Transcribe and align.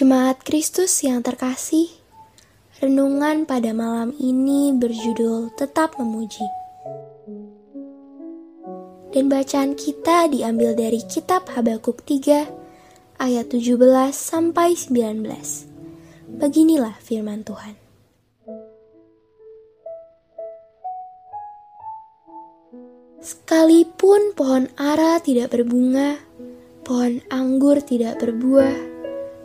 Jemaat 0.00 0.40
Kristus 0.48 1.04
yang 1.04 1.20
terkasih, 1.20 1.92
renungan 2.80 3.44
pada 3.44 3.76
malam 3.76 4.16
ini 4.16 4.72
berjudul 4.72 5.52
Tetap 5.52 6.00
Memuji. 6.00 6.48
Dan 9.12 9.28
bacaan 9.28 9.76
kita 9.76 10.32
diambil 10.32 10.72
dari 10.72 11.04
kitab 11.04 11.52
Habakuk 11.52 12.00
3 12.08 12.48
ayat 13.20 13.52
17 13.52 13.76
sampai 14.16 14.72
19. 14.72 15.20
Beginilah 16.40 16.96
firman 17.04 17.44
Tuhan. 17.44 17.76
Sekalipun 23.20 24.32
pohon 24.32 24.64
ara 24.80 25.20
tidak 25.20 25.52
berbunga, 25.52 26.16
pohon 26.88 27.20
anggur 27.28 27.84
tidak 27.84 28.16
berbuah, 28.16 28.89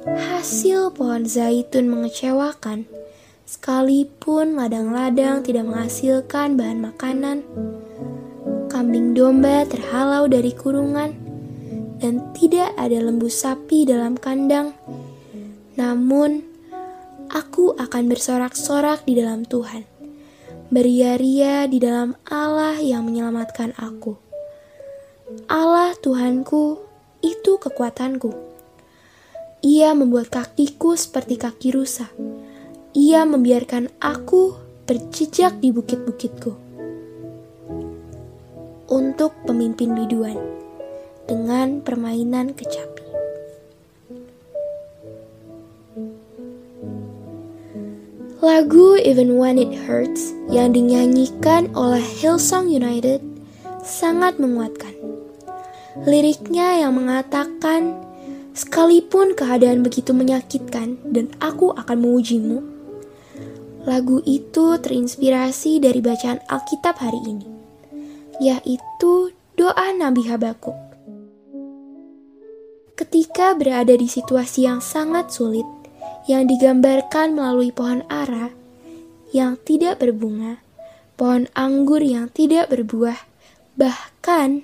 hasil 0.06 0.94
pohon 0.94 1.26
zaitun 1.26 1.90
mengecewakan, 1.90 2.86
sekalipun 3.50 4.54
ladang-ladang 4.54 5.42
tidak 5.42 5.66
menghasilkan 5.66 6.54
bahan 6.54 6.80
makanan, 6.86 7.38
kambing 8.70 9.18
domba 9.18 9.66
terhalau 9.66 10.30
dari 10.30 10.54
kurungan, 10.54 11.18
dan 11.98 12.22
tidak 12.38 12.70
ada 12.78 13.02
lembu 13.02 13.26
sapi 13.34 13.90
dalam 13.90 14.14
kandang. 14.14 14.78
Namun, 15.74 16.46
aku 17.34 17.74
akan 17.74 18.06
bersorak-sorak 18.06 19.10
di 19.10 19.18
dalam 19.18 19.42
Tuhan, 19.42 19.90
beria-ria 20.70 21.66
di 21.66 21.82
dalam 21.82 22.14
Allah 22.30 22.78
yang 22.78 23.10
menyelamatkan 23.10 23.74
aku. 23.74 24.22
Allah 25.50 25.98
Tuhanku, 25.98 26.78
itu 27.26 27.58
kekuatanku 27.58 28.55
ia 29.66 29.98
membuat 29.98 30.30
kakiku 30.30 30.94
seperti 30.94 31.42
kaki 31.42 31.74
rusa. 31.74 32.06
Ia 32.94 33.26
membiarkan 33.26 33.90
aku 33.98 34.54
berjejak 34.86 35.58
di 35.58 35.74
bukit-bukitku. 35.74 36.54
Untuk 38.86 39.34
pemimpin 39.50 39.98
biduan 39.98 40.38
dengan 41.26 41.82
permainan 41.82 42.54
kecapi. 42.54 43.02
Lagu 48.46 49.02
Even 49.02 49.42
When 49.42 49.58
It 49.58 49.74
Hurts 49.74 50.30
yang 50.54 50.78
dinyanyikan 50.78 51.74
oleh 51.74 52.06
Hillsong 52.22 52.70
United 52.70 53.18
sangat 53.82 54.38
menguatkan. 54.38 54.94
Liriknya 56.06 56.86
yang 56.86 57.02
mengatakan 57.02 58.06
Sekalipun 58.56 59.36
keadaan 59.36 59.84
begitu 59.84 60.16
menyakitkan 60.16 60.96
dan 61.12 61.28
aku 61.44 61.76
akan 61.76 61.98
memujimu, 62.00 62.64
lagu 63.84 64.24
itu 64.24 64.80
terinspirasi 64.80 65.84
dari 65.84 66.00
bacaan 66.00 66.40
Alkitab 66.48 66.96
hari 66.96 67.20
ini, 67.28 67.48
yaitu 68.40 69.36
doa 69.60 69.92
Nabi 69.92 70.24
Habakuk. 70.32 70.76
Ketika 72.96 73.52
berada 73.60 73.92
di 73.92 74.08
situasi 74.08 74.64
yang 74.64 74.80
sangat 74.80 75.36
sulit, 75.36 75.68
yang 76.32 76.48
digambarkan 76.48 77.36
melalui 77.36 77.76
pohon 77.76 78.08
ara 78.08 78.56
yang 79.36 79.60
tidak 79.68 80.00
berbunga, 80.00 80.64
pohon 81.20 81.52
anggur 81.60 82.00
yang 82.00 82.32
tidak 82.32 82.72
berbuah, 82.72 83.20
bahkan 83.76 84.64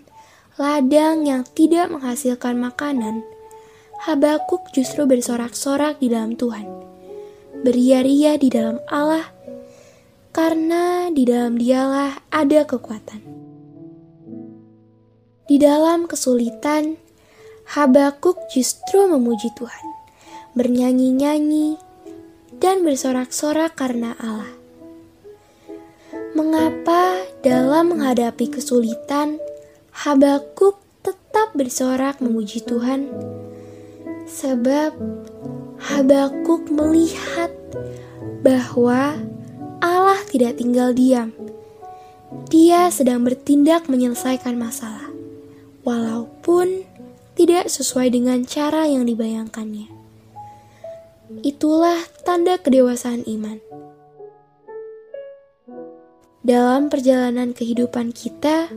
ladang 0.56 1.28
yang 1.28 1.44
tidak 1.44 1.92
menghasilkan 1.92 2.56
makanan, 2.56 3.28
Habakuk 4.02 4.74
justru 4.74 5.06
bersorak-sorak 5.06 6.02
di 6.02 6.10
dalam 6.10 6.34
Tuhan, 6.34 6.66
beria-ria 7.62 8.34
di 8.34 8.50
dalam 8.50 8.82
Allah, 8.90 9.30
karena 10.34 11.14
di 11.14 11.22
dalam 11.22 11.54
Dialah 11.54 12.26
ada 12.34 12.66
kekuatan. 12.66 13.22
Di 15.46 15.62
dalam 15.62 16.10
kesulitan, 16.10 16.98
Habakuk 17.78 18.42
justru 18.50 19.06
memuji 19.06 19.54
Tuhan, 19.54 19.86
bernyanyi-nyanyi, 20.58 21.78
dan 22.58 22.82
bersorak-sorak 22.82 23.78
karena 23.78 24.18
Allah. 24.18 24.50
Mengapa 26.34 27.22
dalam 27.46 27.94
menghadapi 27.94 28.50
kesulitan, 28.50 29.38
Habakuk 29.94 30.82
tetap 31.06 31.54
bersorak 31.54 32.18
memuji 32.18 32.66
Tuhan? 32.66 33.06
Sebab 34.32 34.96
Habakuk 35.82 36.70
melihat 36.70 37.50
bahwa 38.46 39.18
Allah 39.82 40.22
tidak 40.30 40.62
tinggal 40.62 40.94
diam. 40.94 41.34
Dia 42.48 42.88
sedang 42.94 43.26
bertindak 43.26 43.90
menyelesaikan 43.90 44.56
masalah, 44.62 45.10
walaupun 45.82 46.86
tidak 47.34 47.68
sesuai 47.74 48.14
dengan 48.14 48.46
cara 48.46 48.86
yang 48.86 49.10
dibayangkannya. 49.10 49.90
Itulah 51.42 51.98
tanda 52.22 52.62
kedewasaan 52.62 53.26
iman. 53.26 53.58
Dalam 56.46 56.94
perjalanan 56.94 57.58
kehidupan 57.58 58.14
kita, 58.14 58.70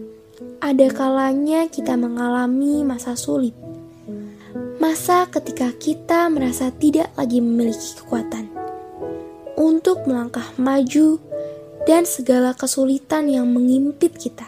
ada 0.64 0.86
kalanya 0.88 1.68
kita 1.68 2.00
mengalami 2.00 2.80
masa 2.80 3.12
sulit 3.12 3.73
Masa 4.84 5.24
ketika 5.32 5.72
kita 5.72 6.28
merasa 6.28 6.68
tidak 6.68 7.08
lagi 7.16 7.40
memiliki 7.40 7.96
kekuatan 8.04 8.52
untuk 9.56 10.04
melangkah 10.04 10.44
maju 10.60 11.16
dan 11.88 12.04
segala 12.04 12.52
kesulitan 12.52 13.32
yang 13.32 13.48
mengimpit 13.48 14.12
kita. 14.12 14.44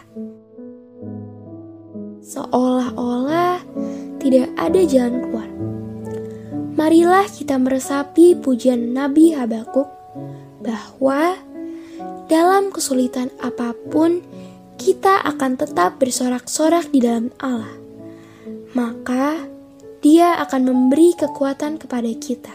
Seolah-olah 2.21 3.65
tidak 4.21 4.53
ada 4.61 4.81
jalan 4.85 5.25
keluar. 5.25 5.49
Marilah 6.77 7.25
kita 7.25 7.57
meresapi 7.57 8.37
pujian 8.37 8.93
Nabi 8.93 9.33
Habakuk 9.33 9.89
bahwa 10.61 11.33
dalam 12.29 12.69
kesulitan 12.69 13.33
apa 13.41 13.73
pun 13.89 14.21
kita 14.77 15.17
akan 15.17 15.57
tetap 15.57 15.97
bersorak-sorak 15.97 16.93
di 16.93 17.01
dalam 17.01 17.33
Allah. 17.41 17.73
Maka 18.77 19.56
dia 20.01 20.37
akan 20.37 20.61
memberi 20.69 21.17
kekuatan 21.17 21.81
kepada 21.81 22.11
kita. 22.13 22.53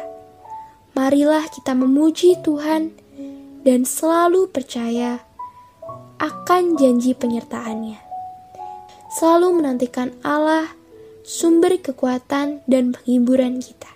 Marilah 0.95 1.49
kita 1.51 1.75
memuji 1.75 2.39
Tuhan 2.45 2.95
dan 3.67 3.83
selalu 3.83 4.51
percaya 4.53 5.25
akan 6.23 6.79
janji 6.79 7.17
penyertaannya. 7.19 7.99
Selalu 9.13 9.59
menantikan 9.59 10.15
Allah, 10.23 10.71
sumber 11.27 11.75
kekuatan 11.83 12.63
dan 12.71 12.95
penghiburan 12.95 13.59
kita. 13.59 13.91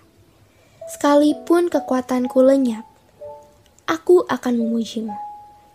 Sekalipun 0.87 1.71
kekuatanku 1.71 2.39
lenyap, 2.43 2.83
aku 3.87 4.27
akan 4.27 4.53
memujimu. 4.59 5.15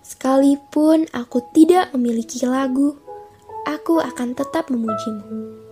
Sekalipun 0.04 1.08
aku 1.14 1.40
tidak 1.56 1.94
memiliki 1.96 2.44
lagu, 2.44 2.98
aku 3.64 4.02
akan 4.02 4.36
tetap 4.36 4.68
memujimu. 4.68 5.71